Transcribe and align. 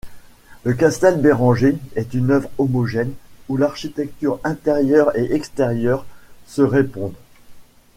Le 0.63 0.73
Castel 0.73 1.21
Béranger 1.21 1.77
est 1.95 2.15
une 2.15 2.31
œuvre 2.31 2.49
homogène, 2.57 3.13
où 3.49 3.55
l’architecture 3.55 4.39
intérieure 4.43 5.15
et 5.15 5.35
extérieure 5.35 6.05
se 6.47 6.63
répondent. 6.63 7.13